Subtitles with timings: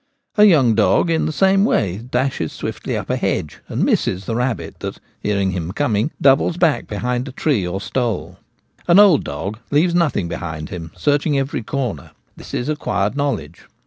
[0.35, 4.33] A young dog in the same way dashes swiftly up a hedge, and misses the
[4.35, 8.39] rabbit that, hearing him coming, doubles back behind a .tree or stole;
[8.87, 12.13] an old dog leaves nothing behind him, searching every corner.
[12.35, 13.61] This is acquired knowledge.